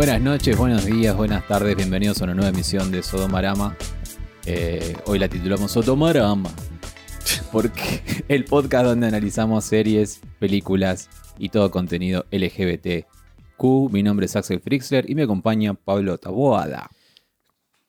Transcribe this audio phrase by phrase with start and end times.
[0.00, 3.76] Buenas noches, buenos días, buenas tardes, bienvenidos a una nueva emisión de Sodomarama.
[4.46, 6.50] Eh, hoy la titulamos Sodomarama,
[7.52, 13.92] porque el podcast donde analizamos series, películas y todo contenido LGBTQ.
[13.92, 16.88] Mi nombre es Axel Frixler y me acompaña Pablo Taboada.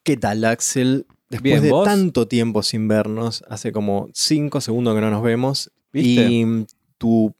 [0.03, 1.07] ¿Qué tal, Axel?
[1.29, 1.85] Después Bien, de ¿vos?
[1.85, 6.27] tanto tiempo sin vernos, hace como 5 segundos que no nos vemos, ¿Viste?
[6.29, 6.65] y
[6.97, 7.33] tu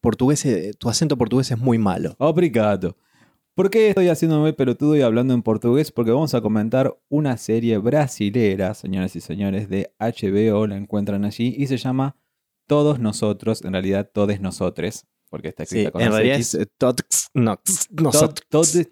[0.00, 0.44] portugués,
[0.76, 2.16] tu acento portugués es muy malo.
[2.18, 2.96] Obrigado.
[3.58, 5.90] ¿Por qué estoy haciéndome pelotudo y hablando en portugués?
[5.90, 11.56] Porque vamos a comentar una serie brasilera, señoras y señores, de HBO, la encuentran allí,
[11.58, 12.14] y se llama
[12.68, 16.68] Todos Nosotros, en realidad Todes Nosotres, porque está escrita Sí, con en realidad es eh,
[17.34, 18.46] nosotros.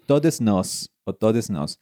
[0.05, 1.79] todes nos, o todes nos.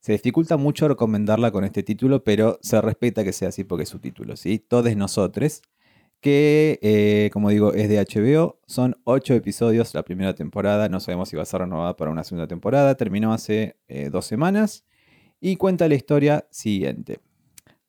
[0.00, 3.88] Se dificulta mucho recomendarla con este título, pero se respeta que sea así porque es
[3.88, 4.58] su título, ¿sí?
[4.58, 5.62] Todes Nosotres,
[6.22, 8.60] que, eh, como digo, es de HBO.
[8.66, 10.88] Son ocho episodios la primera temporada.
[10.88, 12.94] No sabemos si va a ser renovada para una segunda temporada.
[12.94, 14.84] Terminó hace eh, dos semanas
[15.40, 17.18] y cuenta la historia siguiente.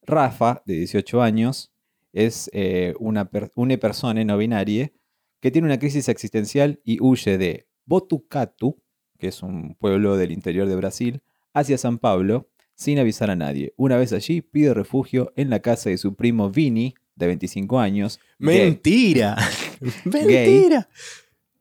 [0.02, 1.72] Rafa, de 18 años,
[2.12, 4.92] es eh, una, una persona no binaria
[5.40, 8.82] que tiene una crisis existencial y huye de Botucatu,
[9.20, 11.22] que es un pueblo del interior de Brasil,
[11.54, 13.74] hacia San Pablo sin avisar a nadie.
[13.78, 18.20] Una vez allí, pide refugio en la casa de su primo Vini, de 25 años,
[18.40, 19.36] gay, Mentira.
[20.06, 20.90] Mentira.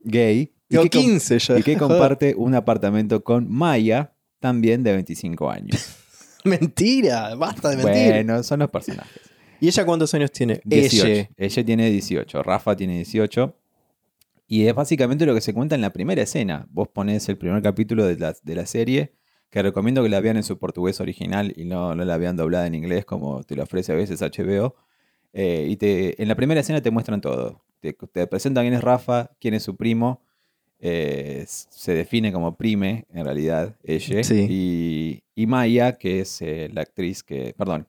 [0.01, 1.59] gay, y que com- 15 ya.
[1.59, 5.97] y que comparte un apartamento con Maya, también de 25 años.
[6.45, 7.35] Mentira.
[7.35, 8.13] Basta de mentir.
[8.13, 9.21] Bueno, son los personajes.
[9.61, 10.61] ¿Y ella cuántos años tiene?
[10.65, 11.07] 18.
[11.07, 11.31] Ella.
[11.37, 13.57] Ella tiene 18, Rafa tiene 18.
[14.49, 16.67] Y es básicamente lo que se cuenta en la primera escena.
[16.71, 19.15] Vos ponés el primer capítulo de la, de la serie,
[19.51, 22.67] que recomiendo que la vean en su portugués original y no, no la vean doblada
[22.67, 24.75] en inglés como te lo ofrece a veces HBO.
[25.33, 27.63] Eh, y te, en la primera escena te muestran todo.
[27.81, 30.21] Te, te presentan quién es Rafa, quién es su primo.
[30.79, 34.25] eh, se define como prime, en realidad, ella.
[34.25, 34.47] Sí.
[34.51, 37.87] Y, y Maya, que es eh, la actriz que, perdón,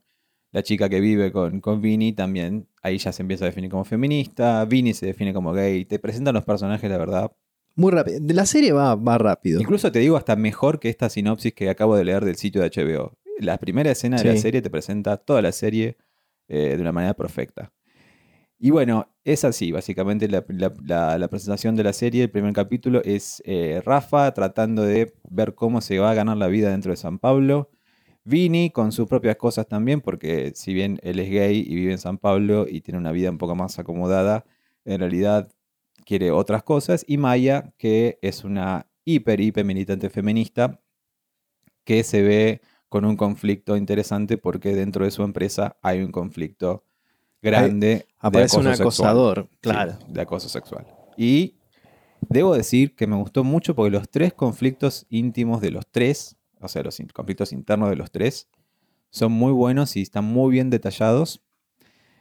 [0.51, 3.83] la chica que vive con, con Vini también, ahí ya se empieza a definir como
[3.85, 7.31] feminista, Vini se define como gay, te presentan los personajes, la verdad.
[7.75, 8.19] Muy rápido.
[8.21, 9.59] De La serie va, va rápido.
[9.59, 12.69] Incluso te digo hasta mejor que esta sinopsis que acabo de leer del sitio de
[12.69, 13.17] HBO.
[13.39, 15.97] La primera escena de la serie te presenta toda la serie
[16.47, 17.71] eh, de una manera perfecta.
[18.59, 20.45] Y bueno, es así, básicamente la,
[21.29, 25.99] presentación de la serie, el primer capítulo es eh, Rafa tratando de ver cómo se
[25.99, 27.69] va a ganar la vida dentro de San Pablo.
[28.23, 31.97] Vini con sus propias cosas también, porque si bien él es gay y vive en
[31.97, 34.45] San Pablo y tiene una vida un poco más acomodada,
[34.85, 35.51] en realidad
[36.05, 37.03] quiere otras cosas.
[37.05, 40.79] Y Maya, que es una hiper, hiper militante feminista,
[41.83, 42.61] que se ve
[42.93, 46.83] con un conflicto interesante porque dentro de su empresa hay un conflicto
[47.41, 47.87] grande.
[47.87, 49.09] de Aparece un acoso sexual.
[49.09, 49.49] acosador.
[49.61, 49.97] Claro.
[50.07, 50.85] de acoso sexual.
[51.17, 51.55] Y
[52.29, 56.67] debo decir que me gustó mucho porque los tres conflictos íntimos de los tres, o
[56.67, 58.47] sea, los conflictos internos de los tres,
[59.09, 61.41] son muy buenos y están muy bien detallados.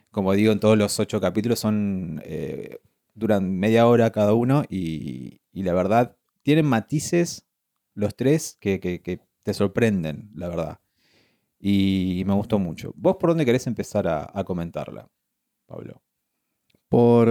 [0.09, 2.79] Como digo, en todos los ocho capítulos son eh,
[3.13, 7.45] duran media hora cada uno y, y la verdad tienen matices
[7.93, 10.79] los tres que, que- que te sorprenden, la verdad.
[11.59, 12.93] Y me gustó mucho.
[12.95, 15.07] ¿Vos por dónde querés empezar a, a comentarla,
[15.65, 16.01] Pablo?
[16.89, 17.27] por,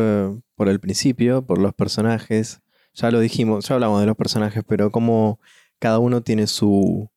[0.57, 2.61] por el principio, por los personajes.
[2.95, 5.39] Ya lo dijimos, ya hablamos de los personajes, pero como
[5.79, 7.09] cada uno tiene su...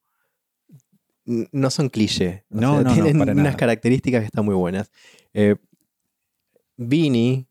[1.25, 2.45] No son cliché.
[2.51, 3.57] o No, no, tienen para unas nada.
[3.57, 4.91] características que están muy buenas.
[5.33, 5.55] Eh,
[6.77, 7.47] Vini,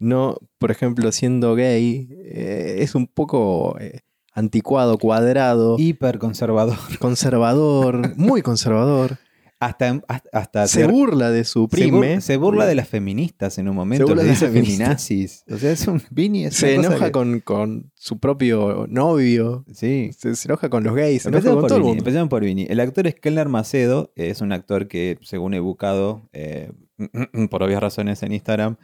[0.00, 4.00] no, por ejemplo, siendo gay, eh, es un poco eh,
[4.38, 6.76] anticuado, cuadrado, Hiper conservador.
[6.98, 9.18] conservador, muy conservador.
[9.60, 10.00] Hasta,
[10.32, 12.16] hasta, Se burla de su se, prime.
[12.18, 14.06] bur- se burla de las feministas en un momento.
[14.06, 15.42] burla le de dice feminazis.
[15.50, 16.44] O sea, es un Vini.
[16.44, 19.64] Es se enoja que- con, con su propio novio.
[19.74, 20.10] Sí.
[20.16, 21.98] Se, se enoja con los gays, se enoja con por, todo el mundo.
[21.98, 22.66] empecemos por Vini.
[22.70, 24.12] El actor es Kellner Macedo.
[24.14, 26.70] Es un actor que, según he buscado, eh,
[27.50, 28.76] por obvias razones en Instagram,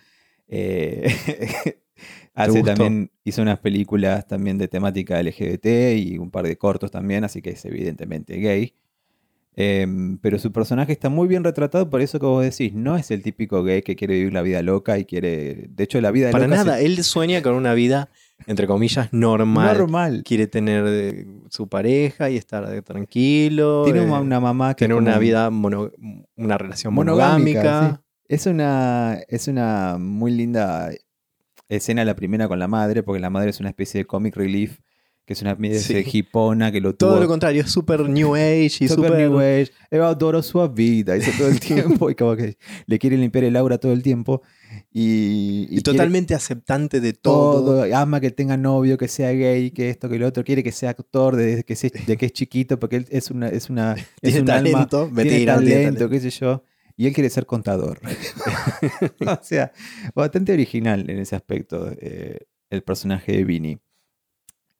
[0.49, 1.07] eh,
[2.35, 5.67] hace también, hizo unas películas también de temática LGBT
[5.97, 8.75] y un par de cortos también, así que es evidentemente gay.
[9.57, 13.13] Em, pero su personaje está muy bien retratado, por eso que vos decís, no es
[13.13, 15.69] el típico gay que quiere vivir la vida loca y quiere.
[15.71, 16.59] De hecho, la vida Para loca.
[16.61, 18.09] se- nada, él sueña con una vida,
[18.49, 19.79] entre comillas, normal.
[19.79, 20.23] normal.
[20.27, 23.85] Quiere tener eh, su pareja y estar eh, tranquilo.
[23.85, 24.87] Tiene eh, una, mamá que.
[24.87, 25.93] tener una vida, mono-
[26.37, 28.01] una relación Monogámica, monogámica.
[28.27, 30.91] Es una, es una muy linda
[31.77, 34.79] escena la primera con la madre, porque la madre es una especie de comic relief
[35.27, 35.95] que es una Sí.
[35.95, 37.13] de hipona que lo tuvo.
[37.13, 39.13] Todo lo contrario, es súper New Age y Super.
[39.17, 43.17] New Age, Eva adoro su vida, dice todo el tiempo y como que le quiere
[43.17, 44.43] limpiar el aura todo el tiempo
[44.93, 47.65] y, totalmente aceptante de todo.
[47.85, 50.73] todo, ama que tenga novio, que sea gay, que esto, que lo otro, quiere que
[50.73, 53.95] sea actor desde que, se- de que es chiquito porque él es una, es una,
[54.23, 56.63] es Tiene un alma, talento, tiene mentira, no tiene talento, qué sé yo,
[56.97, 58.01] y él quiere ser contador.
[59.27, 59.73] o sea,
[60.15, 63.79] bastante original en ese aspecto eh, el personaje de Vini.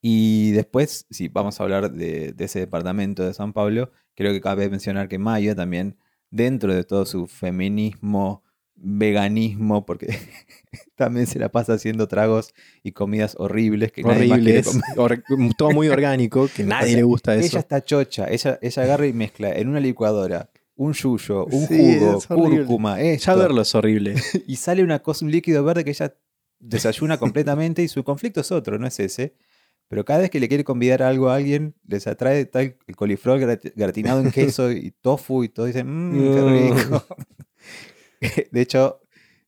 [0.01, 4.41] Y después, si vamos a hablar de, de ese departamento de San Pablo, creo que
[4.41, 5.97] cabe mencionar que Maya también,
[6.29, 8.43] dentro de todo su feminismo,
[8.75, 10.07] veganismo, porque
[10.95, 12.53] también se la pasa haciendo tragos
[12.83, 14.83] y comidas horribles que nadie más horribles, comer.
[14.97, 15.23] or-
[15.57, 17.45] todo muy orgánico, que nadie sea, le gusta eso.
[17.45, 21.97] Ella está chocha, ella, ella agarra y mezcla en una licuadora un yuyo, un Sí,
[21.99, 24.15] jugo, cúrcuma, Ya esto, verlo es horrible.
[24.47, 26.15] y sale una cosa, un líquido verde que ella
[26.59, 29.35] desayuna completamente y su conflicto es otro, no es ese.
[29.87, 33.39] Pero cada vez que le quiere convidar algo a alguien, les atrae tal el coliflor
[33.39, 37.05] grat- gratinado en queso y tofu y todo, dicen, mmm, qué rico.
[38.51, 39.01] De hecho,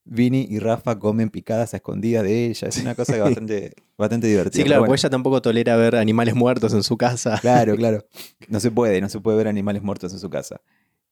[0.04, 2.68] Vini y Rafa comen picadas a escondidas de ella.
[2.68, 4.62] Es una cosa bastante, bastante divertida.
[4.62, 4.90] Sí, claro, bueno.
[4.92, 7.38] porque ella tampoco tolera ver animales muertos en su casa.
[7.40, 8.06] Claro, claro.
[8.48, 10.60] No se puede, no se puede ver animales muertos en su casa.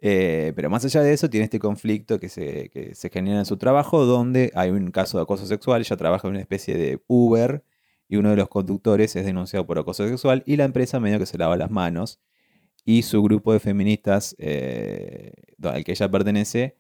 [0.00, 3.46] Eh, pero más allá de eso, tiene este conflicto que se, que se genera en
[3.46, 5.80] su trabajo, donde hay un caso de acoso sexual.
[5.80, 7.64] Ella trabaja en una especie de Uber
[8.08, 11.26] y uno de los conductores es denunciado por acoso sexual y la empresa medio que
[11.26, 12.20] se lava las manos.
[12.84, 15.32] Y su grupo de feministas eh,
[15.62, 16.76] al que ella pertenece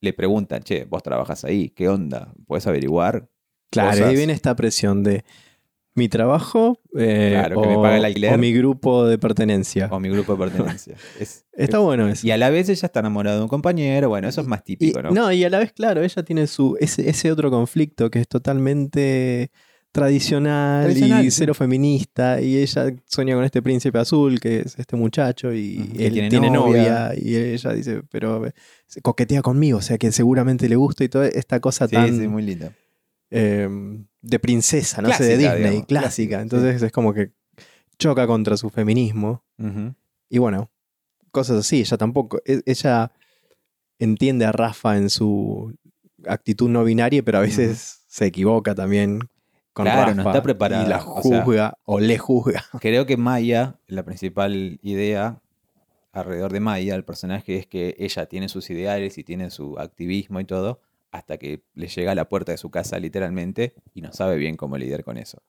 [0.00, 2.32] le preguntan, che, vos trabajas ahí, ¿qué onda?
[2.46, 3.28] ¿Puedes averiguar?
[3.70, 4.08] Claro, cosas?
[4.08, 5.24] ahí viene esta presión de
[5.96, 8.34] mi trabajo eh, Claro, que o, me pague el alquiler.
[8.34, 9.88] o mi grupo de pertenencia.
[9.90, 10.94] O mi grupo de pertenencia.
[11.20, 12.26] Es- Está bueno eso.
[12.26, 14.76] Y a la vez ella está enamorada de un compañero, bueno, eso es más Y-
[14.76, 15.10] típico, ¿no?
[15.10, 18.28] no, y a la vez, claro, ella tiene su ese, ese otro conflicto que es
[18.28, 19.50] totalmente
[19.92, 21.38] tradicional, Tradicional, y sí.
[21.38, 22.40] cero feminista.
[22.42, 26.50] Y ella sueña con este príncipe azul, que es este muchacho, y él tiene tiene,
[26.50, 27.08] novia.
[27.08, 27.12] novia.
[27.16, 28.44] Y ella dice, pero
[28.86, 32.18] se coquetea conmigo, o sea que seguramente le gusta y toda esta cosa sí, tan
[32.18, 32.72] sí, muy linda.
[33.30, 33.66] eh,
[34.22, 36.36] de princesa, no sé, de Disney, digamos, clásica.
[36.38, 36.42] sí.
[36.42, 37.32] Entonces es como que
[37.98, 39.44] choca contra su feminismo.
[40.28, 40.70] Y bueno,
[41.30, 41.80] cosas así.
[41.80, 42.40] Ella tampoco.
[42.44, 43.12] e- Ella
[43.98, 45.74] entiende a Rafa en su
[46.26, 49.20] actitud no binaria, pero a veces se equivoca también
[49.72, 50.14] con Claro, Rafa.
[50.14, 52.64] no está preparada, Y la o sea- juzga o le juzga.
[52.80, 55.40] Creo que Maya, la principal idea
[56.12, 60.40] alrededor de Maya, el personaje, es que ella tiene sus ideales y tiene su activismo
[60.40, 60.80] y todo,
[61.16, 64.56] hasta que le llega a la puerta de su casa literalmente y no sabe bien
[64.56, 65.42] cómo lidiar con eso.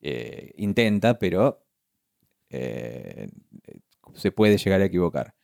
[0.00, 1.64] Eh, intenta, pero
[2.50, 3.28] eh,
[4.14, 5.34] se puede llegar a equivocar.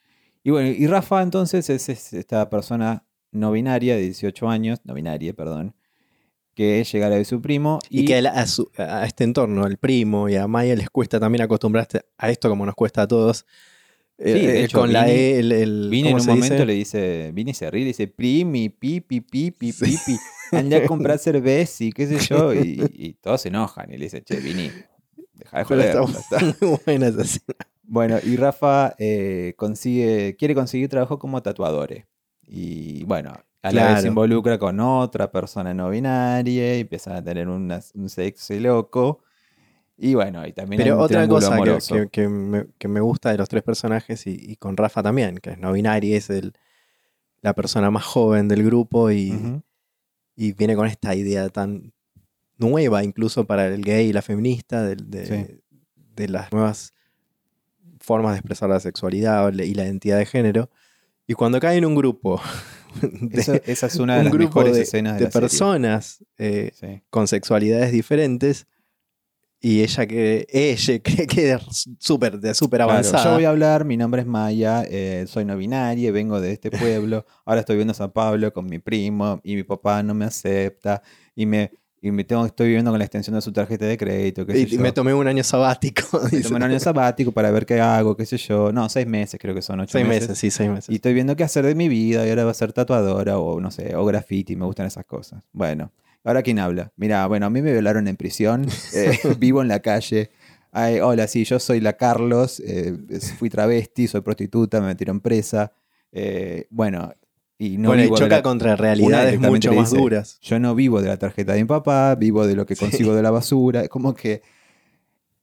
[0.42, 4.94] Y bueno, y Rafa entonces es, es esta persona no binaria de 18 años, no
[4.94, 5.74] binaria, perdón,
[6.54, 9.24] que llega a la de su primo Y, que a, la- a su- a este
[9.24, 13.02] entorno, al primo y a Maya les cuesta también acostumbrarse a esto como nos cuesta
[13.02, 13.46] a todos.
[14.18, 16.66] Sí, de Eh, hecho, con la E, el, el- Vini en ¿cómo un momento dice?
[16.66, 19.84] le dice, Vini se ríe, dice, primi, pipi, pipi, Sí.
[19.84, 20.16] pipi,
[20.50, 22.58] anda a comprar cerveza y qué sé yo, y,
[22.92, 24.70] y todos se enojan y le dicen, che, Vini,
[25.34, 25.96] deja de Pero joder.
[26.18, 26.64] está ya está".
[26.66, 27.40] muy buena esa.
[27.84, 32.04] Bueno, y Rafa eh, consigue, quiere conseguir trabajo como tatuador.
[32.46, 33.32] Y bueno,
[33.62, 37.80] a la vez se involucra con otra persona no binaria y empiezan a tener una-
[37.94, 39.20] un sexo loco.
[40.00, 43.00] Y bueno, y también hay Pero un otra cosa que, que- que me, que me
[43.00, 46.30] gusta de los tres personajes y, y con Rafa también, que es no binario, es
[46.30, 46.52] el,
[47.42, 49.62] la persona más joven del grupo y, Ujú.
[50.36, 51.92] y viene con esta idea tan
[52.58, 55.60] nueva incluso para el gay y la feminista de, de- Sí.
[56.14, 56.92] de las nuevas
[58.00, 60.70] formas de expresar la sexualidad y la identidad de género.
[61.26, 62.40] Y cuando cae en un grupo
[63.02, 66.24] de, Eso- esa es una de un las grupo mejores escenas de, de la personas
[66.38, 67.02] eh, Sí.
[67.10, 68.66] con sexualidades diferentes
[69.60, 73.24] y ella que ella cree que es súper de súper Claro, avanzada.
[73.24, 76.70] yo voy a hablar, mi nombre es Maya, eh, soy no binaria, vengo de este
[76.70, 80.24] pueblo, ahora estoy viviendo en San Pablo con mi primo y mi papá no me
[80.26, 81.02] acepta
[81.34, 84.46] y me, y me tengo, estoy viviendo con la extensión de su tarjeta de crédito,
[84.46, 84.80] qué sé y yo.
[84.80, 86.02] me tomé un año sabático.
[86.32, 88.70] Me tomé un año sabático para ver qué hago, qué sé yo.
[88.72, 90.28] No, seis meses creo que son, ocho Seis meses.
[90.28, 90.88] meses, sí, seis meses.
[90.90, 93.60] Y estoy viendo qué hacer de mi vida y ahora va a ser tatuadora o
[93.60, 95.42] no sé, o graffiti, me gustan esas cosas.
[95.52, 95.90] Bueno,
[96.24, 96.92] ahora quién habla.
[96.96, 100.30] Mira, bueno, a mí me violaron en prisión, eh, vivo en la calle.
[100.72, 102.96] Ay, hola, sí, yo soy la Carlos, eh,
[103.38, 105.72] fui travesti, soy prostituta, me metieron presa.
[106.12, 107.12] eh, bueno,
[107.58, 110.38] y no bueno, y vivo de choca la- contra realidades mucho más dice, duras.
[110.42, 112.80] Yo no vivo de la tarjeta de mi papá, vivo de lo que Sí.
[112.80, 113.82] consigo de la basura.
[113.82, 114.42] Es como que.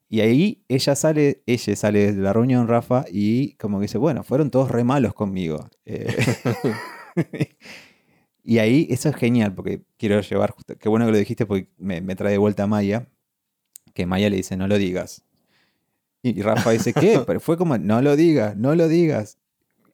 [0.08, 4.24] Y ahí ella sale, ella sale de la reunión, Rafa, y como que dice, bueno,
[4.24, 5.68] fueron todos re malos conmigo.
[5.86, 6.06] Eh,
[8.46, 11.68] y ahí eso es genial, porque quiero llevar, justo- qué bueno que lo dijiste, porque
[11.78, 13.08] me, me trae de vuelta a Maya,
[13.94, 15.24] que Maya le dice, no lo digas.
[16.22, 17.20] Y Rafa dice, ¿qué?
[17.28, 19.38] Pero fue como, no lo digas, no lo digas.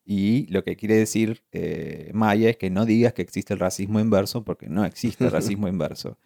[0.06, 4.00] Y lo que quiere decir eh, Maya es que no digas que existe el racismo
[4.00, 6.18] inverso, porque no existe el racismo inverso.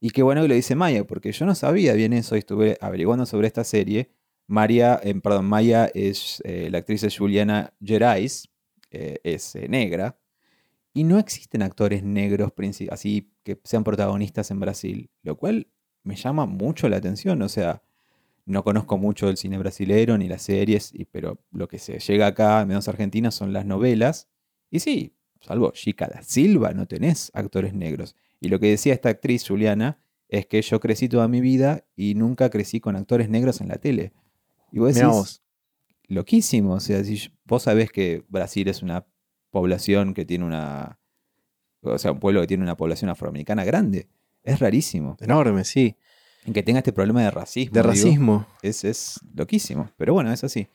[0.00, 2.78] Y qué bueno que lo dice Maya, porque yo no sabía bien eso y estuve
[2.80, 4.10] averiguando sobre esta serie.
[4.46, 8.48] María, eh, perdón, Maya es, eh, la actriz es Juliana Gerais,
[8.90, 10.16] eh, es negra,
[10.94, 12.52] y no existen actores negros
[12.90, 15.68] así que sean protagonistas en Brasil, lo cual
[16.02, 17.82] me llama mucho la atención, o sea,
[18.46, 22.64] no conozco mucho del cine brasilero ni las series, pero lo que se llega acá,
[22.64, 24.28] menos Argentina, son las novelas,
[24.70, 28.16] y sí, salvo Chica da Silva, no tenés actores negros.
[28.40, 32.14] Y lo que decía esta actriz, Juliana, es que yo crecí toda mi vida y
[32.14, 34.12] nunca crecí con actores negros en la tele.
[34.70, 35.42] Y vos decís, vos.
[36.06, 36.74] loquísimo.
[36.74, 39.06] O sea, si vos sabés que Brasil es una
[39.50, 40.98] población que tiene una.
[41.82, 44.08] O sea, un pueblo que tiene una población afroamericana grande.
[44.42, 45.16] Es rarísimo.
[45.20, 45.96] Enorme, sí.
[46.44, 47.74] En que tenga este problema de racismo.
[47.74, 48.46] De digo, racismo.
[48.62, 49.90] es, es loquísimo.
[49.96, 50.68] Pero bueno, es así.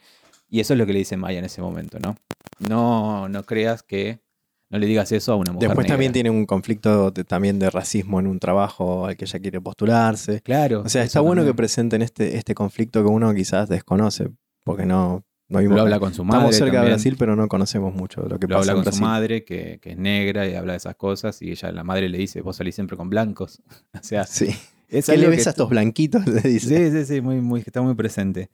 [0.49, 2.15] Y eso es lo que le dice Maya en ese momento, ¿no?
[2.59, 4.21] No, no creas que.
[4.69, 5.69] No le digas eso a una mujer.
[5.69, 9.39] Después también tiene un conflicto de- también de racismo en un trabajo al que ella
[9.39, 10.41] quiere postularse.
[10.41, 10.81] Claro.
[10.83, 14.29] O sea, está bueno que presenten este, este conflicto que uno quizás desconoce,
[14.63, 15.23] porque no,
[15.61, 15.75] no.
[15.75, 16.37] Lo habla con su madre.
[16.39, 16.87] Estamos cerca de.
[16.89, 19.43] Brasil, pero no conocemos mucho de lo que Lo pasa habla en con su madre,
[19.45, 21.41] que, que es negra y habla de esas cosas.
[21.41, 23.61] Y ella, la madre le dice: Vos salís siempre con blancos.
[23.93, 24.47] o sea, Sí.
[24.89, 26.25] es ¿Qué le que ves a estos blanquitos?
[26.27, 26.91] Le dice.
[26.91, 28.49] Sí, sí, sí, muy, muy, está muy presente.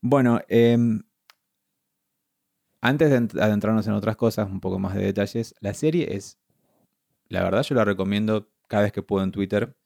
[0.00, 1.02] Bueno, em,
[2.80, 6.38] antes de ent- adentrarnos en otras cosas, un poco más de detalles, la serie es,
[7.28, 9.76] la verdad yo la recomiendo cada vez que puedo en Twitter,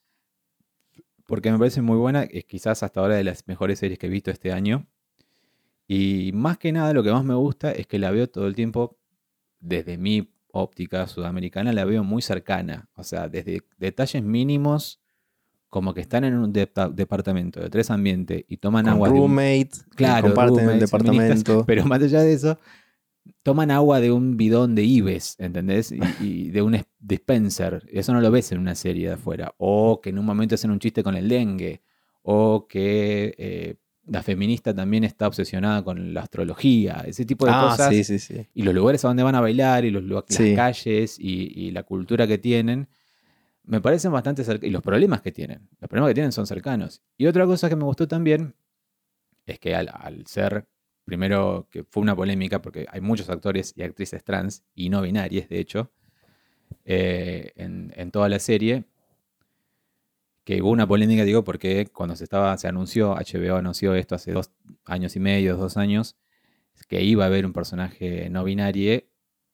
[1.26, 4.10] porque me parece muy buena, es quizás hasta ahora de las mejores series que he
[4.10, 4.86] visto este año.
[5.86, 8.54] Y más que nada lo que más me gusta es que la veo todo el
[8.54, 8.98] tiempo
[9.60, 15.00] desde mi óptica sudamericana, la veo muy cercana, o sea, desde detalles mínimos
[15.68, 19.14] como que están en un depa- departamento de tres ambientes y toman Con agua de
[19.14, 21.64] un- roommate, que Claro, comparten el roommates, departamento.
[21.66, 22.58] pero más allá de eso,
[23.42, 25.90] toman agua de un bidón de Ives, ¿entendés?
[25.90, 27.84] Y, y de un dispenser.
[27.90, 29.54] Eso no lo ves en una serie de afuera.
[29.58, 31.82] O que en un momento hacen un chiste con el dengue.
[32.22, 33.76] O que eh,
[34.06, 37.04] la feminista también está obsesionada con la astrología.
[37.06, 37.90] Ese tipo de ah, cosas.
[37.90, 38.46] sí, sí, sí.
[38.54, 41.84] Y los lugares a donde van a bailar y los, las calles y, y la
[41.84, 42.88] cultura que tienen,
[43.64, 44.68] me parecen bastante cercanos.
[44.68, 45.68] Y los problemas que tienen.
[45.80, 47.02] Los problemas que tienen son cercanos.
[47.16, 48.54] Y otra cosa que me gustó también
[49.46, 50.66] es que al, al ser,
[51.04, 55.48] primero, que fue una polémica, porque hay muchos actores y actrices trans y no binarias,
[55.48, 55.92] de hecho,
[56.84, 58.84] eh, en, en toda la serie.
[60.44, 64.32] Que hubo una polémica, digo, porque cuando se estaba, se anunció, HBO anunció esto hace
[64.32, 64.50] dos
[64.84, 66.16] años y medio, dos años,
[66.88, 69.02] que iba a haber un personaje no binario,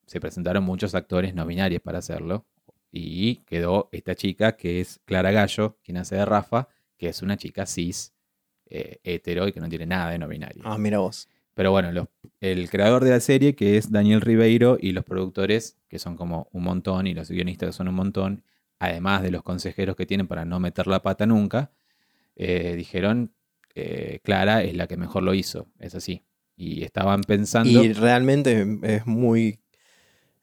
[0.06, 2.44] se presentaron muchos actores no binarios para hacerlo.
[2.90, 6.66] Y quedó esta chica que es Clara Gallo, quien hace de Rafa,
[6.98, 8.12] que es una chica cis,
[8.66, 10.62] eh, hetero y que no tiene nada de no binario.
[10.64, 11.28] Ah, mira vos.
[11.54, 12.08] Pero bueno, los-
[12.40, 16.48] el creador de la serie, que es Daniel Ribeiro, y los productores, que son como
[16.52, 18.42] un montón, y los guionistas, que son un montón,
[18.80, 21.70] además de los consejeros que tienen para no meter la pata nunca,
[22.34, 23.32] eh, dijeron,
[23.74, 26.24] eh, Clara es la que mejor lo hizo, es así.
[26.56, 27.84] Y estaban pensando...
[27.84, 29.60] Y realmente es muy.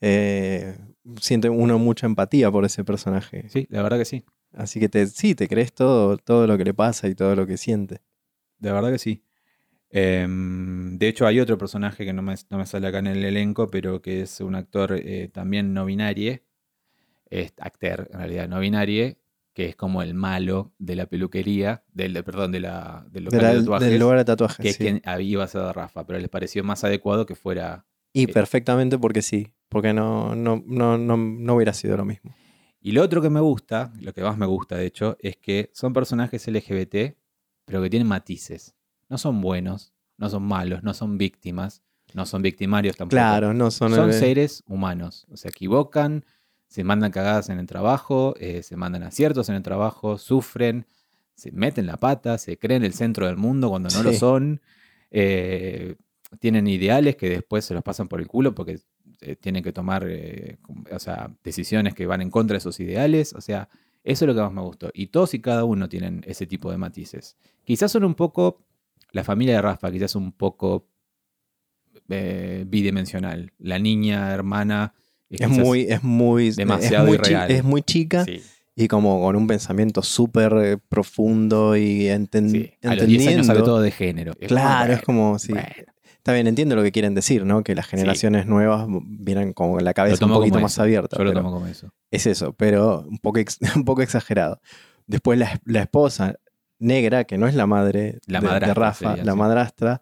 [0.01, 0.77] eh,
[1.20, 3.50] siente uno mucha empatía por ese personaje.
[3.50, 4.24] Sí, la verdad que sí.
[4.53, 7.46] Así que te, sí, te crees todo, todo lo que le pasa y todo lo
[7.46, 8.01] que siente.
[8.60, 9.24] De verdad que sí.
[9.89, 13.24] Em, de hecho, hay otro personaje que no me, no me sale acá en el
[13.24, 16.39] elenco, pero que es un actor eh, también no binario.
[17.30, 19.16] Es actor, en realidad, no binario,
[19.54, 23.42] que es como el malo de la peluquería, del, de- perdón, de la, del De
[23.42, 24.58] la- de tatuajes, del lugar de tatuajes.
[24.64, 24.84] que es sí.
[24.84, 27.86] quien había iba a Rafa, pero les pareció más adecuado que fuera.
[28.14, 29.54] Y eh, perfectamente porque sí.
[29.70, 32.34] Porque no, no, no, no, no hubiera sido lo mismo.
[32.80, 35.72] Y lo otro que me gusta, lo que más me gusta de hecho, es que
[35.74, 37.18] son personajes LGBT,
[37.66, 38.76] pero que tienen matices.
[39.10, 41.82] No son buenos, no son malos, no son víctimas,
[42.14, 43.16] no son victimarios tampoco.
[43.18, 43.92] Claro, no son.
[43.94, 45.28] son el- seres humanos.
[45.34, 46.24] Se equivocan,
[46.68, 50.86] se mandan cagadas en el trabajo, eh, se mandan aciertos en el trabajo, sufren,
[51.36, 54.62] se meten la pata, se creen el centro del mundo cuando no lo son.
[55.12, 55.96] eh,
[56.40, 58.80] tienen ideales que después se los pasan por el culo porque
[59.22, 60.58] eh, tienen que tomar eh,
[60.92, 63.34] o sea, decisiones que van en contra de esos ideales.
[63.34, 63.70] O sea,
[64.04, 64.92] eso es lo que más me gustó.
[64.94, 67.38] Y todos y cada uno tienen ese tipo de matices.
[67.64, 68.64] Quizás son un poco,
[69.12, 70.88] la familia de Rafa, quizás un poco
[72.10, 73.54] eh, bidimensional.
[73.58, 74.94] La niña, hermana.
[75.30, 77.52] Es muy, es muy, demasiado es muy, chi- irreal.
[77.52, 78.42] es muy chica Sí,
[78.76, 82.72] y como con un pensamiento súper eh, profundo y enten- sí.
[82.84, 83.64] A los 10 años sabe entendiendo.
[83.66, 84.32] todo de género.
[84.34, 85.52] Es como, Claro, es bueno, como, sí.
[85.54, 85.68] bueno.
[86.18, 87.64] Está bien, entiendo lo que quieren decir, ¿no?
[87.64, 90.82] Que las generaciones nuevas vienen con la cabeza un poquito más eso.
[90.84, 91.18] abierta.
[91.18, 91.90] Yo lo tomo como eso.
[92.12, 94.60] Es eso, pero un poco, ex- un poco exagerado.
[95.08, 96.36] Después la, la esposa
[96.80, 100.02] negra, que no es la madre La de, de Rafa, sería, la madrastra.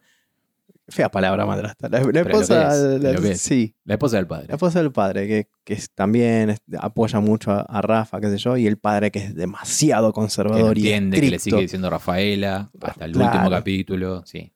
[0.87, 1.89] Fea palabra madrastra.
[1.89, 2.69] La, la esposa.
[2.69, 4.47] que es, la- que sí, La esposa del padre.
[4.49, 8.29] la esposa del padre, que, que es- también es- apoya mucho a, a Rafa, qué
[8.29, 11.39] sé yo, y el padre que es demasiado que no conservador y entiende, que le
[11.39, 13.31] sigue diciendo Rafaela hasta el Claro.
[13.31, 14.51] último capítulo, sí.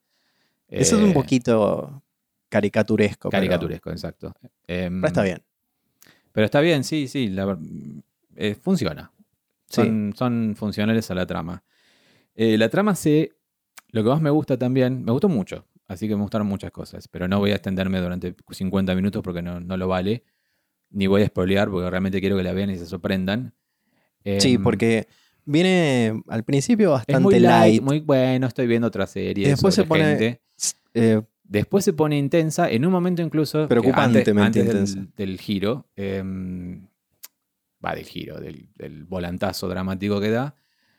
[0.67, 2.03] Eso es Eh, un poquito
[2.47, 3.29] caricaturesco.
[3.29, 4.33] pero- caricaturesco, exacto.
[4.67, 5.41] Em, Pero, está bien.
[6.31, 7.57] Pero está bien, sí, sí, la
[8.35, 9.11] eh, funciona.
[9.67, 9.81] Sí.
[9.81, 11.63] Son, son funcionales a la trama.
[12.35, 13.31] Eh, la trama se.
[13.91, 17.09] Lo que más me gusta también, me gustó mucho, así que me gustaron muchas cosas,
[17.09, 20.23] pero no voy a extenderme durante 50 minutos porque no, no lo vale,
[20.91, 23.53] ni voy a spoilear porque realmente quiero que la vean y se sorprendan.
[24.39, 25.07] Sí, Em, porque
[25.45, 27.71] viene al principio es bastante muy light.
[27.73, 29.47] light, muy bueno, estoy viendo otra serie.
[29.49, 30.41] Después sobre se pone gente.
[30.93, 33.67] eh, Después se pone intensa, en un momento incluso.
[33.67, 35.87] Preocupantemente antes, antes del, del giro.
[35.95, 36.87] em,
[37.83, 40.53] va, del giro, del, del volantazo dramático que da.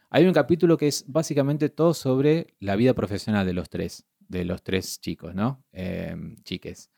[0.08, 4.06] Hay un capítulo que es básicamente todo sobre la vida profesional de los tres.
[4.30, 5.62] De los tres chicos, ¿no?
[5.72, 6.90] Em, chiques.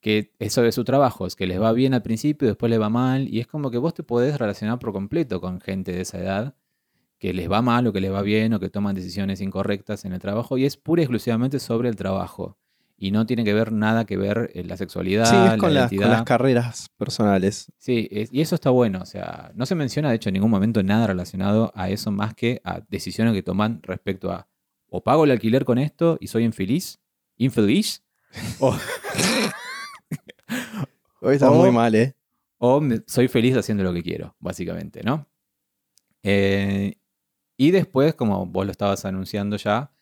[0.00, 2.88] Que es sobre su trabajo, es que les va bien al principio, después les va
[2.90, 3.28] mal.
[3.28, 6.54] Y es como que vos te podés relacionar por completo con gente de esa edad
[7.18, 10.12] que les va mal o que les va bien o que toman decisiones incorrectas en
[10.12, 12.58] el trabajo y es pura y exclusivamente sobre el trabajo
[12.98, 15.72] y no tiene que ver nada que ver en la sexualidad, sí, es la con,
[15.72, 16.10] las- con identidad.
[16.10, 17.72] las carreras personales.
[17.78, 20.50] Sí, es- y eso está bueno, o sea, no se menciona de hecho en ningún
[20.50, 24.48] momento nada relacionado a eso más que a decisiones que toman respecto a
[24.94, 27.00] o pago el alquiler con esto y soy infeliz,
[27.38, 28.02] infeliz,
[28.60, 28.76] o,
[31.20, 32.14] Hoy está O- muy mal, ¿eh?
[32.58, 35.26] o me- soy feliz haciendo lo que quiero, básicamente, ¿no?
[36.22, 36.94] Eh,
[37.56, 39.92] y después, como vos lo estabas anunciando ya,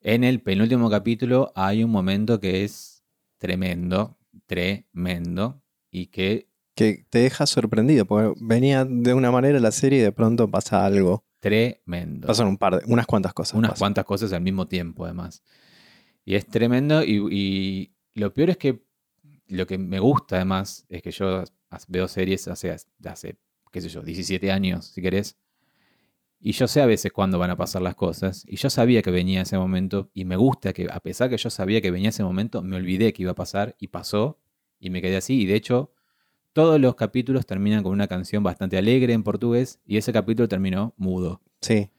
[0.00, 3.02] en el penúltimo capítulo hay un momento que es
[3.38, 9.98] tremendo, tremendo, y que Que te deja sorprendido, porque venía de una manera la serie
[9.98, 11.24] y de pronto pasa algo.
[11.40, 12.26] Tremendo.
[12.26, 13.54] Pasan un par de, unas cuantas cosas.
[13.54, 13.80] unas pasan.
[13.80, 15.42] cuantas cosas al mismo tiempo, además.
[16.24, 17.02] Y es tremendo.
[17.02, 18.84] Y, y lo peor es que
[19.48, 21.44] lo que me gusta, además, es que yo
[21.88, 22.70] veo series hace,
[23.04, 23.36] hace,
[23.72, 25.36] qué sé yo, 17 años, si querés.
[26.38, 28.44] Y yo sé a veces cuándo van a pasar las cosas.
[28.46, 30.10] Y yo sabía que venía ese momento.
[30.14, 33.12] Y me gusta que, a pesar que yo sabía que venía ese momento, me olvidé
[33.12, 33.76] que iba a pasar.
[33.78, 34.40] Y pasó.
[34.78, 35.42] Y me quedé así.
[35.42, 35.92] Y de hecho,
[36.52, 39.78] todos los capítulos terminan con una canción bastante alegre en portugués.
[39.86, 41.40] Y ese capítulo terminó mudo.
[41.60, 41.90] Sí.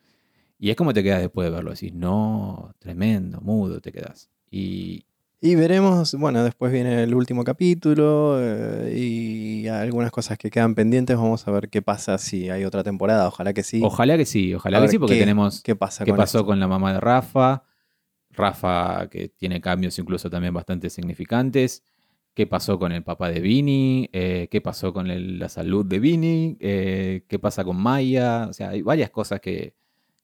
[0.59, 1.71] Y es como te quedas después de verlo.
[1.71, 4.29] Decís, no, tremendo, mudo te quedas.
[4.51, 5.05] Y
[5.39, 11.17] Y veremos, bueno, después viene el último capítulo eh, y algunas cosas que quedan pendientes.
[11.17, 13.27] Vamos a ver qué pasa si hay otra temporada.
[13.27, 13.81] Ojalá que sí.
[13.83, 16.39] ojalá que sí, ojalá A que sí, porque qué- tenemos ¿Qué pasa qué con pasó
[16.39, 16.45] esto?
[16.45, 17.63] con la mamá de Rafa.
[18.29, 21.83] Rafa, que tiene cambios incluso también bastante significantes.
[22.33, 24.09] ¿Qué pasó con el papá de Vini?
[24.13, 26.57] Eh, ¿Qué pasó con el- la salud de Vini?
[26.61, 28.47] Eh, ¿Qué pasa con Maya?
[28.49, 29.75] O sea, hay varias cosas que,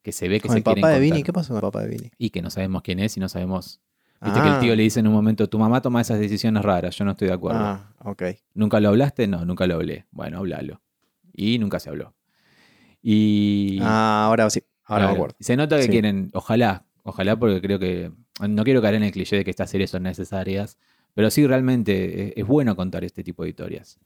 [0.02, 1.24] que se ve que ¿Con se el quieren papá de Vini?
[1.24, 2.12] ¿Qué pasó con el papá de Vini?
[2.18, 3.82] Y que no sabemos quién es y no sabemos...
[4.22, 6.64] Viste que Ah, el tío le dice en un momento, tu mamá toma esas decisiones
[6.64, 7.60] raras, yo no estoy de acuerdo.
[7.60, 8.24] Ah, ok.
[8.56, 9.28] ¿Nunca lo hablaste?
[9.28, 10.06] No, nunca lo hablé.
[10.10, 10.82] Bueno, háblalo.
[11.34, 12.16] Y nunca se habló.
[13.02, 13.78] Y.
[13.82, 14.64] Ah, ahora sí.
[14.86, 15.36] Ahora claro, me acuerdo.
[15.40, 15.90] Se nota que Sí.
[15.90, 16.32] quieren.
[16.34, 18.12] Ojalá, ojalá, porque creo que.
[18.48, 20.78] No quiero caer en el cliché de que estas series son necesarias.
[21.18, 23.98] Pero sí, realmente es, es bueno contar este tipo de historias.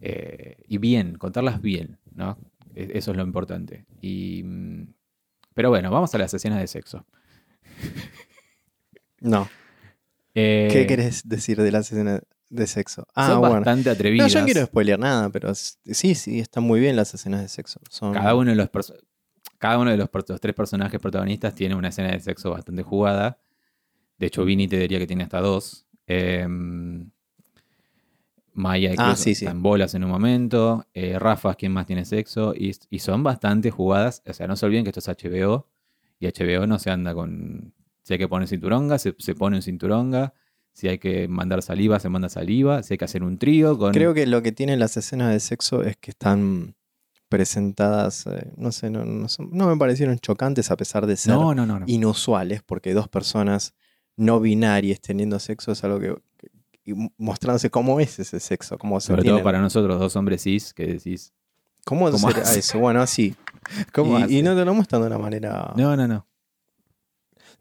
[0.00, 2.36] Eh, y bien, contarlas bien, ¿no?
[2.74, 3.86] E- Eso es lo importante.
[4.02, 4.42] Y.
[4.44, 4.82] mm,
[5.54, 7.06] Pero bueno, vamos a las escenas de sexo.
[9.20, 9.48] No.
[10.34, 12.20] Eh, ¿Qué querés decir de la escena
[12.50, 13.06] de sexo?
[13.14, 13.54] Ah, son bueno.
[13.56, 14.30] bastante No, atrevidas.
[14.32, 17.80] yo no quiero spoilear nada, pero sí, sí, están muy bien las escenas de sexo.
[17.88, 18.12] Son...
[18.12, 18.68] Cada uno de los,
[19.58, 23.38] cada uno de los, los tres personajes protagonistas tiene una escena de sexo bastante jugada.
[24.18, 25.85] De hecho, Vini te diría que tiene hasta dos.
[26.06, 27.10] Em,
[28.54, 29.44] Maya incluso Ah, sí, sí.
[29.44, 30.86] está en bolas en un momento.
[30.94, 32.54] Eh, Rafa es quien más tiene sexo.
[32.54, 34.22] Y, y son bastante jugadas.
[34.26, 35.66] O sea, no se olviden que esto es HBO.
[36.18, 37.74] Y HBO no se anda con...
[38.02, 40.32] Si hay que poner cinturonga, se, se pone un cinturonga.
[40.72, 42.82] Si hay que mandar saliva, se manda saliva.
[42.82, 43.92] Si hay que hacer un trío con...
[43.92, 46.76] Creo que lo que tienen las escenas de sexo es que están
[47.28, 51.34] presentadas, eh, no sé, no, no son- no me parecieron chocantes a pesar de ser
[51.34, 51.52] no.
[51.86, 53.74] inusuales, porque dos personas
[54.16, 56.50] no binarias teniendo sexo es algo que, que-
[56.84, 59.38] y mostrándose cómo es ese sexo, cómo se Sobre tienen.
[59.40, 61.32] todo para nosotros, dos hombres cis, que decís...
[61.84, 62.58] ¿Cómo, ¿Cómo será hace?
[62.60, 62.78] eso?
[62.80, 63.34] Bueno, así.
[63.94, 64.32] ¿Cómo y, hace?
[64.34, 65.72] y no te lo muestran de una manera.
[65.76, 66.26] No, no, no.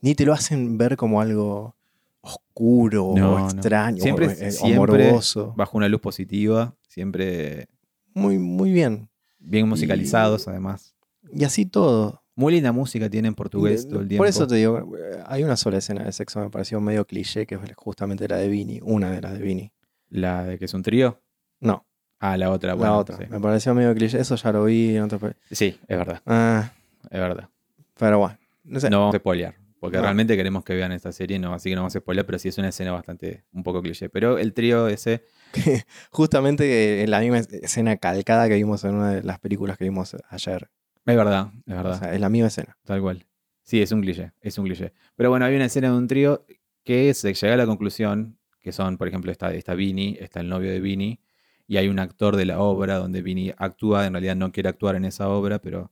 [0.01, 1.75] Ni te lo hacen ver como algo
[2.21, 3.49] oscuro No, o no.
[3.49, 4.77] extraño Siempre- o, eh, siempre-
[5.09, 5.53] morboso.
[5.55, 7.67] Bajo una luz positiva, siempre
[8.13, 9.09] Muy, muy bien.
[9.39, 10.95] bien musicalizados, además.
[11.31, 12.23] Y así todo.
[12.35, 14.21] Muy linda música tiene en portugués De- todo el tiempo.
[14.21, 17.45] Por eso te digo, eh, hay una sola escena de sexo, me pareció medio cliché,
[17.45, 19.71] que es justamente la de Vini, una de las de Vini.
[20.09, 21.21] La de que es un trío.
[21.61, 21.85] No,
[22.19, 22.69] Ah, la otra.
[22.69, 23.17] la bueno, otra.
[23.17, 23.23] Sí.
[23.29, 26.71] Me pareció medio cliché, eso ya lo vi en otra pe- Sí, es verdad, Ah,
[27.03, 27.49] es verdad.
[27.97, 28.89] Pero bueno, no sé.
[28.89, 30.03] No vamos a spoilear, porque No.
[30.03, 32.49] realmente queremos que vean esta serie, no, así que no vamos a spoilear, pero sí
[32.49, 34.09] es una escena bastante, un poco cliché.
[34.09, 35.23] Pero el trío ese,
[36.11, 40.15] Justamente en la misma escena calcada que vimos en una de las películas que vimos
[40.29, 40.69] ayer.
[41.05, 42.77] Es verdad, es O verdad, sea, es la misma escena.
[42.83, 43.25] tal cual.
[43.63, 44.93] Sí, es un cliché, es un cliché.
[45.15, 46.45] Pero bueno, hay una escena de un trío
[46.83, 50.49] que se llega a la conclusión, que son, por ejemplo, está, está Vinny, está el
[50.49, 51.19] novio de Vinny,
[51.67, 54.95] y hay un actor de la obra donde Vinny actúa, en realidad no quiere actuar
[54.95, 55.91] en esa obra, pero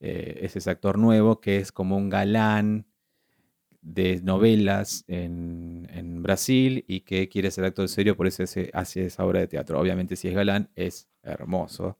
[0.00, 2.86] eh, es ese actor nuevo que es como un galán
[3.80, 9.24] de novelas en, en Brasil y que quiere ser actor serio, por eso hace esa
[9.24, 9.80] obra de teatro.
[9.80, 11.98] Obviamente si es galán es hermoso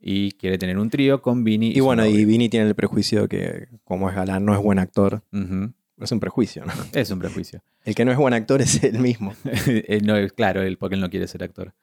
[0.00, 1.70] y quiere tener un trío con Vinny.
[1.70, 2.24] Y su bueno, y.
[2.24, 5.22] Vini tiene el prejuicio que como es galán no es buen actor.
[5.32, 5.72] Ujú.
[5.98, 6.72] Es un prejuicio, ¿no?
[6.92, 7.62] Es un prejuicio.
[7.84, 9.34] El que no es buen actor es él mismo.
[9.66, 11.74] Él no, claro, él, porque él no quiere ser actor.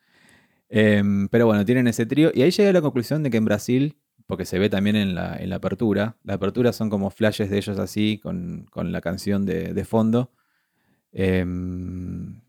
[0.70, 2.32] Em, pero bueno, tienen ese trío.
[2.34, 3.96] Y ahí llega a la conclusión de que en Brasil,
[4.28, 7.58] porque se ve también en la, en la apertura, la apertura son como flashes de
[7.58, 10.32] ellos así, con, con la canción de, de fondo.
[11.12, 12.42] Em,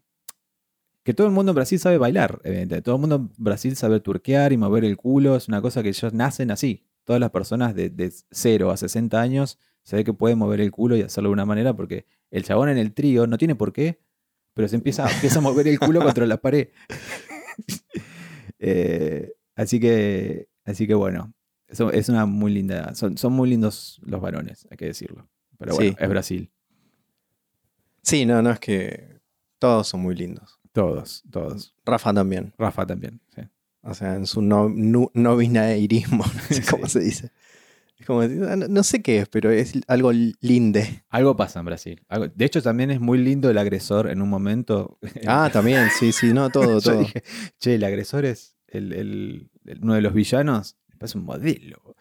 [1.05, 2.83] que todo el mundo en Brasil sabe bailar, evidentemente.
[2.83, 5.37] Todo el mundo en Brasil sabe turquear y mover el culo.
[5.37, 6.83] Es una cosa que ellos nacen así.
[7.05, 10.71] Todas las personas de, de 0 a 60 años se ve que pueden mover el
[10.71, 13.73] culo y hacerlo de una manera porque el chabón en el trío no tiene por
[13.75, 14.01] qué,
[14.55, 16.69] pero se empieza, empieza a mover el culo contra la pared.
[18.59, 21.35] Eh, así que, así que bueno,
[21.69, 25.29] eso es una muy linda, son, son muy lindos los varones, hay que decirlo.
[25.59, 25.97] Pero bueno, Sí.
[26.03, 26.51] es Brasil.
[28.03, 29.21] Sí, no, no es que
[29.59, 30.59] todos son muy lindos.
[30.75, 31.75] Todos, todos.
[31.87, 32.53] Rafa también.
[32.59, 33.21] Rafa también.
[33.35, 33.43] sí.
[33.87, 37.31] O sea, en su no, no, no binairismo, no sé cómo se dice.
[37.99, 41.05] Es como, no, no sé qué es, pero es algo linde.
[41.11, 42.03] Algo pasa en Brasil.
[42.09, 44.99] Algo- de hecho, también es muy lindo el agresor en un momento.
[45.29, 46.99] Ah, también, sí, sí, no, todo, Yo todo.
[47.01, 47.23] dije,
[47.59, 50.77] che, el agresor es el, el- el- uno de los villanos.
[50.99, 51.95] Parece un modelo.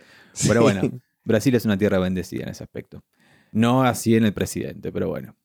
[0.48, 0.82] Pero bueno,
[1.26, 3.04] Brasil es una tierra bendecida en ese aspecto.
[3.52, 5.36] No así en el presidente, pero bueno.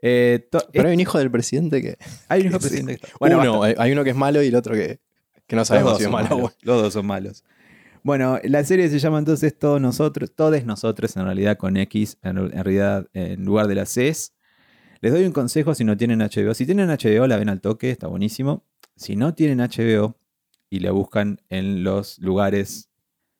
[0.00, 1.98] Eh, Pero hay un hijo del presidente que.
[2.28, 2.68] hay un hijo sí.
[2.68, 3.82] presidente que está- Bueno, uno, basta.
[3.82, 5.00] hay- uno que es malo y el otro que,
[5.46, 6.28] que no sabemos si es malo.
[6.36, 6.56] malos.
[6.62, 7.44] Los dos son malos.
[8.04, 12.36] Bueno, la serie se llama entonces Todos Nosotros, Todes Nosotros, en realidad con X, en,
[12.52, 14.32] realidad en lugar de las Cs.
[15.00, 16.54] Les doy un consejo si no tienen HBO.
[16.54, 18.64] Si tienen HBO, la ven al toque, está buenísimo.
[18.96, 20.16] Si no tienen HBO
[20.70, 22.88] y la buscan en los lugares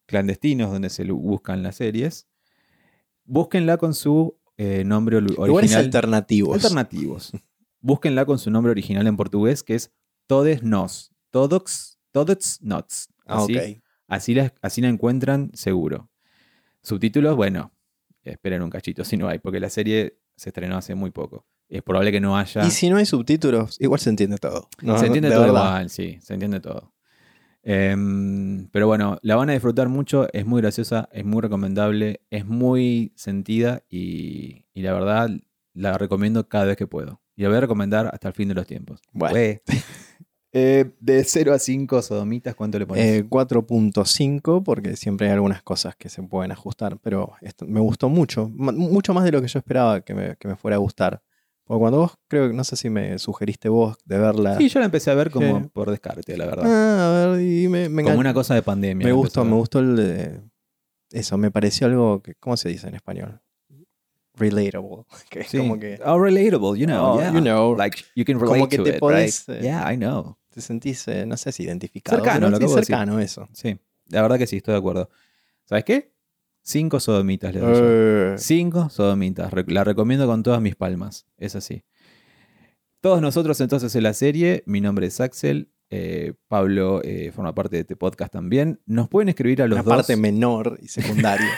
[0.07, 2.27] clandestinos donde se buscan las series,
[3.25, 5.49] búsquenla con su eh, nombre original.
[5.49, 6.55] Lugares alternativos.
[6.55, 7.33] Alternativos.
[7.81, 9.93] Búsquenla con su nombre original en portugués, que es
[10.27, 11.13] Todes Nos.
[11.31, 13.09] Todos, todos Nots.
[13.25, 16.11] Ah, Así, así, la, así la encuentran seguro.
[16.83, 17.73] Subtítulos, bueno,
[18.23, 21.47] esperen un cachito si no hay, porque la serie se estrenó hace muy poco.
[21.69, 22.67] Es probable que no haya.
[22.67, 24.69] Y si no hay subtítulos, igual se entiende todo.
[24.81, 25.61] No, se entiende de todo verdad.
[25.61, 26.95] igual, sí, se entiende todo.
[27.71, 32.47] Em, pero bueno, la van a disfrutar mucho, es muy graciosa, es muy recomendable, es
[32.47, 35.29] muy sentida y, y la verdad
[35.75, 37.21] la recomiendo cada vez que puedo.
[37.37, 39.03] Y la voy a recomendar hasta el fin de los tiempos.
[39.13, 39.37] Bueno.
[40.51, 43.05] Eh, de 0 a 5 sodomitas, ¿cuánto le pones?
[43.05, 48.09] Eh, 4.5 porque siempre hay algunas cosas que se pueden ajustar, pero esto me gustó
[48.09, 51.23] mucho, mucho más de lo que yo esperaba que me, que me fuera a gustar.
[51.69, 54.57] Porque cuando vos, creo que no sé si me sugeriste vos de verla.
[54.57, 55.69] sí, yo la empecé a ver como Sí.
[55.73, 56.65] por descarte, la verdad.
[56.67, 59.07] Ah, a ver, y me, me como una cosa de pandemia.
[59.07, 60.41] me gustó, me gustó el de...
[61.13, 63.41] Eso, me pareció algo que, ¿cómo se dice en español?
[64.35, 65.05] Relatable.
[65.31, 65.59] Que es Sí.
[65.59, 67.15] como que Oh, relatable, you know.
[67.17, 67.33] Oh, yeah.
[67.33, 67.75] you know.
[67.77, 69.59] Like, you can Como relate que to te it, podés, right?
[69.59, 70.39] eh, Yeah, I know.
[70.51, 72.17] te sentís, eh, no sé si identificado.
[72.19, 72.85] Cercano, lo sí, decir.
[72.85, 73.49] cercano eso.
[73.53, 73.79] Sí,
[74.09, 75.11] la verdad que sí, estoy de acuerdo.
[75.67, 76.15] ¿Sabes qué?
[76.63, 77.81] Cinco sodomitas le doy yo.
[77.83, 79.53] Eh, Cinco sodomitas.
[79.69, 81.27] La recomiendo con todas mis palmas.
[81.39, 81.83] Es así.
[83.01, 84.63] Todos nosotros entonces en la serie.
[84.67, 85.71] Mi nombre es Axel.
[85.91, 88.81] eh, Pablo eh, forma parte de este podcast también.
[88.87, 91.49] Nos pueden escribir a los una dos parte menor y secundaria.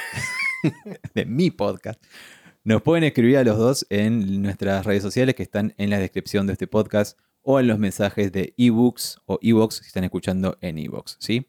[1.15, 2.03] de mi podcast.
[2.63, 6.47] Nos pueden escribir a los dos en nuestras redes sociales que están en la descripción
[6.47, 10.77] de este podcast o en los mensajes de ebooks o ebooks si están escuchando en
[10.79, 11.47] ebooks, ¿sí?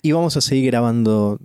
[0.00, 1.40] Y vamos a seguir grabando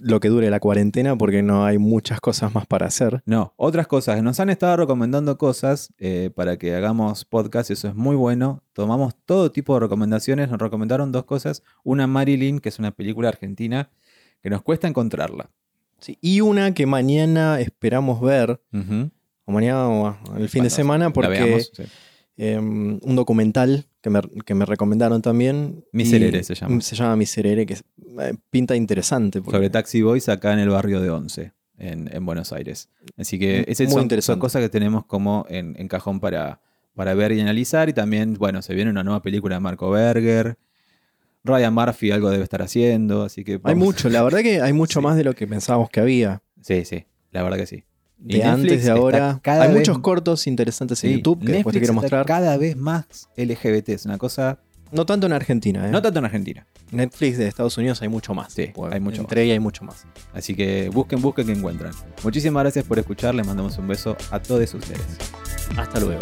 [0.00, 3.22] lo que dure la cuarentena porque no hay muchas cosas más para hacer.
[3.26, 4.22] No, otras cosas.
[4.22, 7.70] Nos han estado recomendando cosas eh, para que hagamos podcast.
[7.70, 8.62] Eso es muy bueno.
[8.72, 10.50] Tomamos todo tipo de recomendaciones.
[10.50, 11.62] Nos recomendaron dos cosas.
[11.82, 13.90] Una Marilyn, que es una película argentina
[14.42, 15.50] que nos cuesta encontrarla.
[16.00, 19.10] Sí, Y una que mañana esperamos ver, Ujú.
[19.46, 21.82] o mañana o el fin de semana, la porque veamos, sí.
[22.38, 25.84] Em, un documental que me, que me recomendaron también.
[25.92, 26.80] Miserere se llama.
[26.80, 27.84] Se llama Miserere, que es-
[28.20, 29.42] eh, pinta interesante.
[29.42, 32.88] porque- Sobre Taxi Boys acá en el barrio de Once, en, en Buenos Aires.
[33.16, 36.60] Así que Muy esas son, son cosas que tenemos como en, en cajón para,
[36.94, 37.88] para ver y analizar.
[37.88, 40.56] Y también, bueno, se viene una nueva película de Marco Berger.
[41.44, 43.60] Ryan Murphy algo debe estar haciendo, así que...
[43.62, 45.04] Hay mucho, la verdad que hay mucho Sí.
[45.04, 46.42] más de lo que pensábamos que había.
[46.60, 47.84] Sí, sí, la verdad que sí.
[48.24, 49.40] Y De Netflix antes de ahora.
[49.44, 52.26] Hay muchos cortos interesantes en Sí, YouTube que después te quiero mostrar.
[52.26, 54.58] cada vez más LGBT, es una cosa,
[54.90, 55.90] No tanto en Argentina, ¿eh?
[55.90, 56.66] no tanto en Argentina.
[56.90, 58.52] Netflix de Estados Unidos hay mucho más.
[58.54, 60.04] Sí, hay mucho Entre ella hay mucho más.
[60.32, 61.92] Así que busquen, busquen que encuentran.
[62.24, 65.02] Muchísimas gracias por escuchar, les mandamos un beso a todos ustedes.
[65.76, 66.20] Hasta luego.